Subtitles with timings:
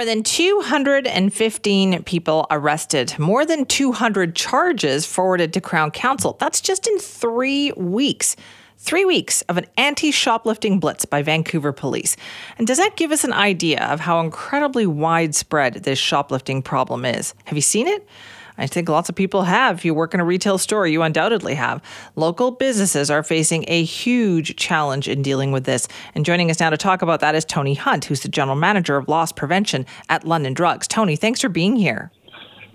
[0.00, 6.38] More than 215 people arrested, more than 200 charges forwarded to Crown Counsel.
[6.40, 8.34] That's just in three weeks.
[8.82, 12.16] Three weeks of an anti shoplifting blitz by Vancouver police.
[12.56, 17.34] And does that give us an idea of how incredibly widespread this shoplifting problem is?
[17.44, 18.08] Have you seen it?
[18.56, 19.76] I think lots of people have.
[19.76, 21.82] If you work in a retail store, you undoubtedly have.
[22.16, 25.86] Local businesses are facing a huge challenge in dealing with this.
[26.14, 28.96] And joining us now to talk about that is Tony Hunt, who's the general manager
[28.96, 30.88] of loss prevention at London Drugs.
[30.88, 32.10] Tony, thanks for being here.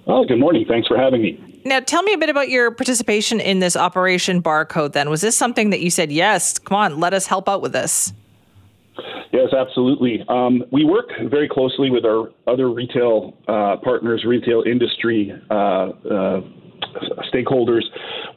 [0.06, 0.66] Oh, good morning.
[0.68, 1.55] Thanks for having me.
[1.66, 5.10] Now, tell me a bit about your participation in this Operation Barcode then.
[5.10, 8.14] Was this something that you said, yes, come on, let us help out with this?
[9.34, 10.24] Yes, absolutely.
[10.30, 16.41] Um, we work very closely with our other retail uh, partners, retail industry uh, uh,
[17.34, 17.82] stakeholders.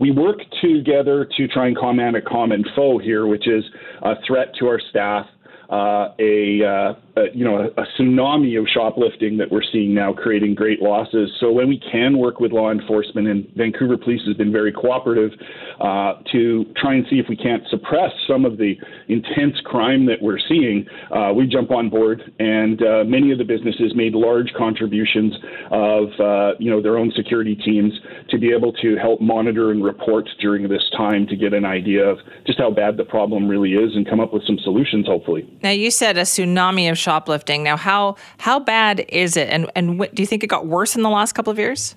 [0.00, 3.62] We work together to try and combat a common foe here, which is
[4.02, 5.26] a threat to our staff,
[5.70, 10.12] uh, a, uh, a, you know a, a, tsunami of shoplifting that we're seeing now,
[10.12, 11.30] creating great losses.
[11.40, 15.32] So when we can work with law enforcement, and Vancouver Police has been very cooperative
[15.80, 18.74] uh, to try and see if we can't suppress some of the
[19.08, 22.22] intense crime that we're seeing, uh, we jump on board.
[22.38, 25.34] And uh, many of the businesses made large contributions
[25.70, 27.92] of uh, you know their own security teams
[28.30, 32.04] to be able to help monitor and report during this time to get an idea
[32.04, 35.48] of just how bad the problem really is and come up with some solutions, hopefully.
[35.62, 37.62] Now you said a tsunami of shoplifting.
[37.62, 40.94] Now how how bad is it, and and what, do you think it got worse
[40.94, 41.96] in the last couple of years?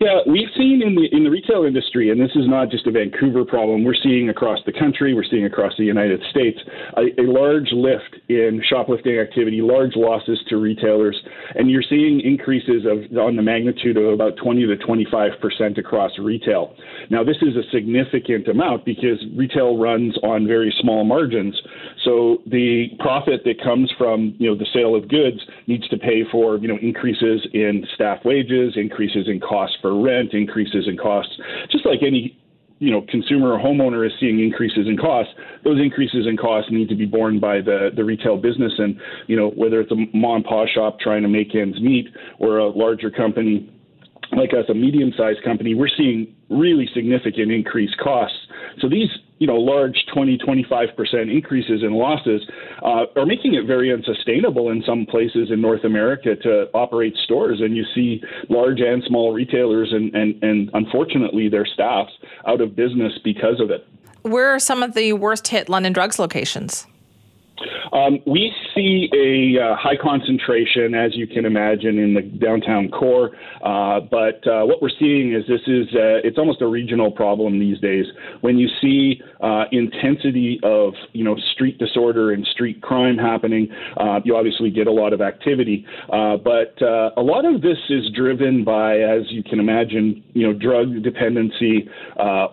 [0.00, 2.90] Yeah, we've seen in the in the retail industry, and this is not just a
[2.90, 3.82] Vancouver problem.
[3.82, 6.58] We're seeing across the country, we're seeing across the United States,
[6.96, 11.16] a, a large lift in shoplifting activity, large losses to retailers,
[11.54, 16.12] and you're seeing increases of on the magnitude of about 20 to 25 percent across
[16.18, 16.74] retail.
[17.08, 21.58] Now, this is a significant amount because retail runs on very small margins,
[22.04, 26.22] so the profit that comes from you know the sale of goods needs to pay
[26.30, 31.32] for you know increases in staff wages, increases in costs for rent, increases in costs,
[31.70, 32.36] just like any
[32.78, 35.32] you know consumer or homeowner is seeing increases in costs
[35.64, 38.72] those increases in costs need to be borne by the the retail business.
[38.78, 42.08] And you know whether it's a mom and pop shop trying to make ends meet
[42.38, 43.72] or a larger company
[44.36, 48.38] like us a medium sized company we're seeing really significant increased costs.
[48.80, 52.42] So these you know, large 20, 25% increases in losses
[52.82, 57.60] uh, are making it very unsustainable in some places in North America to operate stores.
[57.60, 62.12] And you see large and small retailers and, and, and unfortunately their staffs
[62.46, 63.86] out of business because of it.
[64.22, 66.86] Where are some of the worst hit London Drugs locations?
[67.92, 73.30] Um, we see a uh, high concentration, as you can imagine, in the downtown core.
[73.64, 77.58] Uh, but uh, what we're seeing is this is uh, it's almost a regional problem
[77.58, 78.04] these days.
[78.42, 83.68] When you see uh, intensity of you know street disorder and street crime happening,
[84.24, 85.86] you obviously get a lot of activity.
[86.08, 91.02] but a lot of this is driven by, as you can imagine, you know, drug
[91.02, 91.88] dependency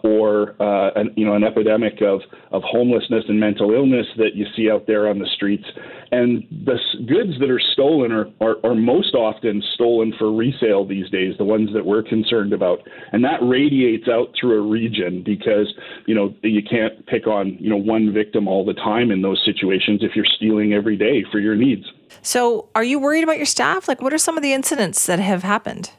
[0.03, 0.55] or
[0.95, 4.87] an, you know an epidemic of of homelessness and mental illness that you see out
[4.87, 5.65] there on the streets.
[6.13, 11.09] And the goods that are stolen are, are, are most often stolen for resale these
[11.09, 12.87] days, the ones that we're concerned about.
[13.11, 15.73] And that radiates out through a region because,
[16.05, 19.41] you know, you can't pick on, you know, one victim all the time in those
[19.43, 21.85] situations if you're stealing every day for your needs.
[22.21, 23.87] So, are you worried about your staff?
[23.87, 25.89] Like, what are some of the incidents that have happened?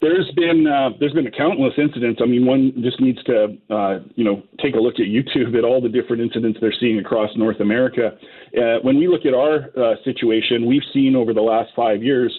[0.00, 2.20] There's been uh, there's been countless incidents.
[2.22, 5.64] I mean, one just needs to uh, you know take a look at YouTube at
[5.64, 8.12] all the different incidents they're seeing across North America.
[8.56, 12.32] Uh, when we look at our uh, situation, we've seen over the last five years.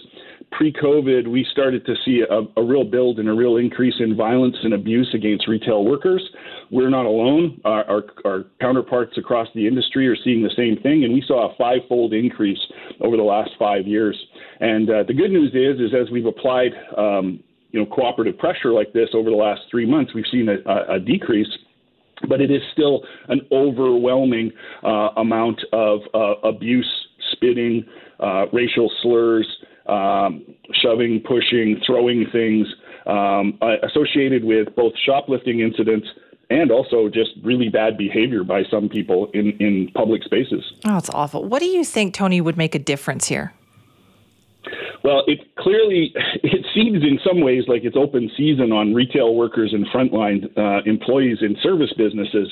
[0.52, 4.56] Pre-COVID, we started to see a, a real build and a real increase in violence
[4.64, 6.20] and abuse against retail workers.
[6.72, 7.60] We're not alone.
[7.64, 11.52] Our, our, our counterparts across the industry are seeing the same thing, and we saw
[11.52, 12.58] a five-fold increase
[13.00, 14.20] over the last five years.
[14.58, 18.72] And uh, the good news is, is as we've applied um, you know cooperative pressure
[18.72, 21.48] like this over the last three months, we've seen a, a decrease.
[22.28, 24.52] But it is still an overwhelming
[24.84, 26.90] uh, amount of uh, abuse,
[27.32, 27.82] spitting,
[28.18, 29.46] uh, racial slurs,
[29.86, 30.44] um,
[30.82, 32.66] shoving, pushing, throwing things
[33.06, 36.06] um, uh, associated with both shoplifting incidents
[36.50, 40.62] and also just really bad behavior by some people in, in public spaces.
[40.84, 41.44] Oh, it's awful.
[41.44, 43.54] What do you think, Tony, would make a difference here?
[45.02, 46.12] Well, it clearly
[46.42, 50.82] it seems in some ways like it's open season on retail workers and frontline uh,
[50.86, 52.48] employees in service businesses.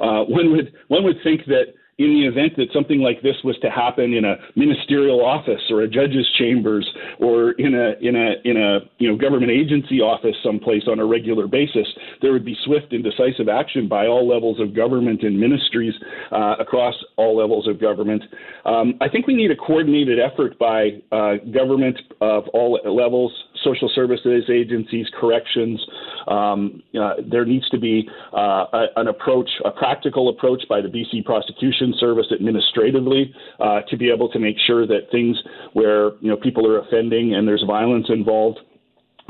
[0.00, 3.56] Uh, one would one would think that in the event that something like this was
[3.60, 6.88] to happen in a ministerial office or a judge's chambers
[7.20, 11.04] or in a in a in a you know government agency office someplace on a
[11.04, 11.86] regular basis,
[12.22, 15.94] there would be swift and decisive action by all levels of government and ministries
[16.32, 18.22] uh, across all levels of government.
[18.64, 23.32] Um, I think we need a coordinated effort by uh, government of all levels,
[23.64, 25.80] social services agencies, corrections.
[26.28, 30.88] Um, uh, there needs to be uh, a, an approach, a practical approach by the
[30.88, 35.36] BC Prosecution Service administratively uh, to be able to make sure that things
[35.72, 38.58] where you know people are offending and there's violence involved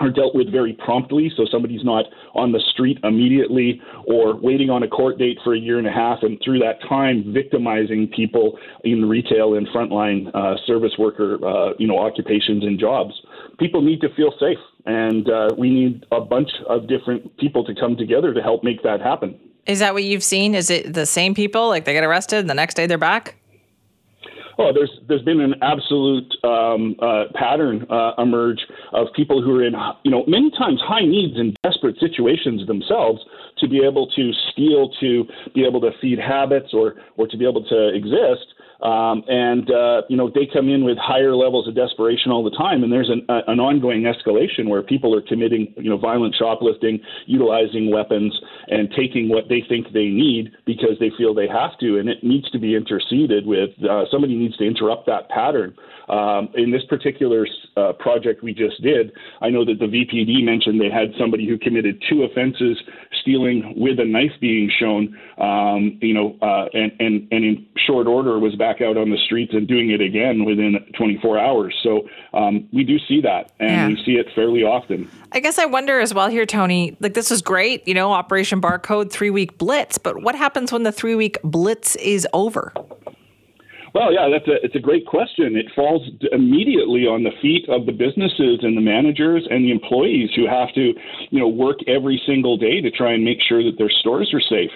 [0.02, 2.04] are dealt with very promptly, so somebody's not
[2.34, 5.92] on the street immediately or waiting on a court date for a year and a
[5.92, 11.72] half, and through that time victimizing people in retail and frontline uh, service worker, uh,
[11.78, 13.14] you know, occupations and jobs.
[13.58, 17.74] People need to feel safe, and uh, we need a bunch of different people to
[17.74, 19.38] come together to help make that happen.
[19.66, 20.54] Is that what you've seen?
[20.54, 21.68] Is it the same people?
[21.68, 23.36] Like they get arrested and the next day they're back?
[24.58, 28.60] Oh, there's there's been an absolute um, uh, pattern uh, emerge
[28.92, 33.20] of people who are in you know many times high needs and desperate situations themselves
[33.58, 37.48] to be able to steal to be able to feed habits or or to be
[37.48, 38.51] able to exist
[38.82, 42.56] um, and uh, you know they come in with higher levels of desperation all the
[42.56, 46.34] time, and there's an, a, an ongoing escalation where people are committing you know violent
[46.38, 48.34] shoplifting, utilizing weapons,
[48.68, 52.22] and taking what they think they need because they feel they have to, and it
[52.22, 53.70] needs to be interceded with.
[53.88, 55.74] Uh, somebody needs to interrupt that pattern.
[56.08, 57.46] Um, in this particular
[57.76, 61.56] uh, project we just did, I know that the VPD mentioned they had somebody who
[61.56, 62.76] committed two offenses,
[63.22, 68.06] stealing with a knife being shown, um, you know, uh, and, and, and in short
[68.06, 71.78] order was back out on the streets and doing it again within 24 hours.
[71.82, 73.88] So um, we do see that, and yeah.
[73.88, 75.10] we see it fairly often.
[75.32, 76.96] I guess I wonder as well here, Tony.
[77.00, 80.82] Like this is great, you know, Operation Barcode three week blitz, but what happens when
[80.82, 82.72] the three week blitz is over?
[83.94, 85.54] Well, yeah, that's a it's a great question.
[85.54, 86.02] It falls
[86.32, 90.72] immediately on the feet of the businesses and the managers and the employees who have
[90.74, 90.94] to,
[91.28, 94.40] you know, work every single day to try and make sure that their stores are
[94.40, 94.70] safe.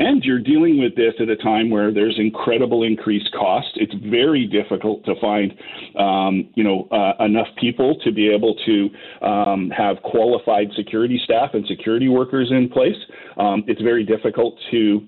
[0.00, 3.68] And you're dealing with this at a time where there's incredible increased cost.
[3.76, 5.54] It's very difficult to find,
[5.96, 8.90] um, you know, uh, enough people to be able to
[9.24, 12.98] um, have qualified security staff and security workers in place.
[13.36, 15.06] Um, it's very difficult to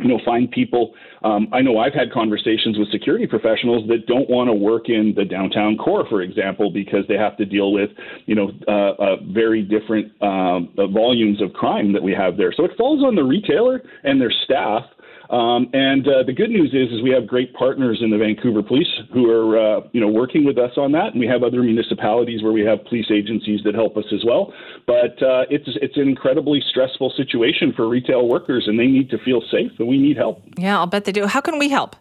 [0.00, 0.94] you know, find people.
[1.22, 5.12] Um, I know I've had conversations with security professionals that don't want to work in
[5.14, 7.90] the downtown core, for example, because they have to deal with,
[8.26, 12.52] you know, uh, uh, very different um, volumes of crime that we have there.
[12.56, 14.84] So it falls on the retailer and their staff
[15.30, 18.62] um, and uh, the good news is, is we have great partners in the Vancouver
[18.62, 21.62] Police who are, uh, you know, working with us on that, and we have other
[21.62, 24.52] municipalities where we have police agencies that help us as well.
[24.86, 29.18] But uh, it's it's an incredibly stressful situation for retail workers, and they need to
[29.18, 30.42] feel safe, and we need help.
[30.58, 31.26] Yeah, I'll bet they do.
[31.26, 31.94] How can we help?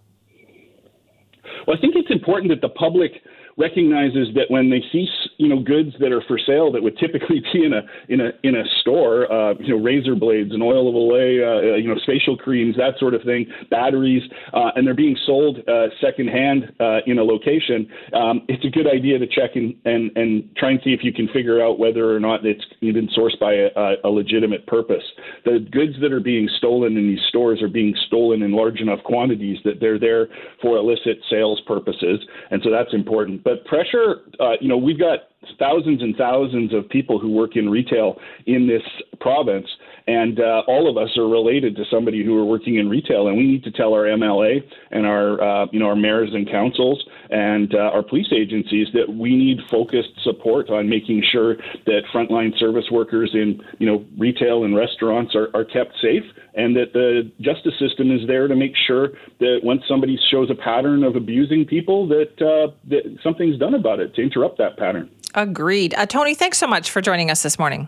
[1.67, 3.21] Well, I think it's important that the public
[3.59, 5.07] recognizes that when they see
[5.37, 8.31] you know goods that are for sale that would typically be in a in a
[8.43, 11.99] in a store, uh, you know razor blades and oil of Olay, uh, you know
[12.05, 14.23] facial creams, that sort of thing, batteries,
[14.53, 17.87] uh, and they're being sold uh, secondhand uh, in a location.
[18.13, 21.11] Um, it's a good idea to check and, and and try and see if you
[21.11, 25.03] can figure out whether or not it's been sourced by a, a legitimate purpose.
[25.43, 28.99] The goods that are being stolen in these stores are being stolen in large enough
[29.03, 30.27] quantities that they're there
[30.61, 32.19] for illicit sales purposes,
[32.51, 33.43] and so that's important.
[33.49, 37.69] But pressure, uh, you know, we've got thousands and thousands of people who work in
[37.69, 38.81] retail in this
[39.21, 39.67] province,
[40.07, 43.37] and uh, all of us are related to somebody who are working in retail, and
[43.37, 47.03] we need to tell our MLA and our uh, you know our mayors and councils
[47.29, 52.57] and uh, our police agencies that we need focused support on making sure that frontline
[52.57, 56.23] service workers in you know retail and restaurants are, are kept safe,
[56.55, 59.09] and that the justice system is there to make sure
[59.39, 63.99] that once somebody shows a pattern of abusing people, that, uh, that something's done about
[63.99, 65.09] it to interrupt that pattern.
[65.35, 65.93] Agreed.
[65.95, 67.87] Uh, Tony, thanks so much for joining us this morning.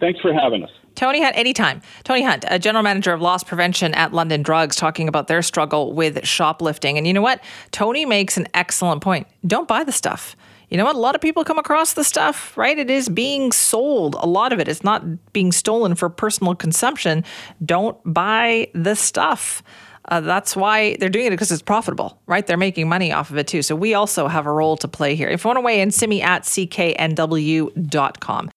[0.00, 0.70] Thanks for having us.
[0.94, 1.82] Tony Hunt, anytime.
[2.04, 5.92] Tony Hunt, a general manager of loss prevention at London Drugs, talking about their struggle
[5.92, 6.96] with shoplifting.
[6.96, 7.42] And you know what?
[7.70, 9.26] Tony makes an excellent point.
[9.46, 10.36] Don't buy the stuff.
[10.70, 10.96] You know what?
[10.96, 12.76] A lot of people come across the stuff, right?
[12.76, 14.16] It is being sold.
[14.18, 17.24] A lot of it is not being stolen for personal consumption.
[17.64, 19.62] Don't buy the stuff.
[20.08, 22.46] Uh, that's why they're doing it because it's profitable, right?
[22.46, 23.62] They're making money off of it too.
[23.62, 25.28] So we also have a role to play here.
[25.28, 26.90] If you want to weigh in, me at cknw.com.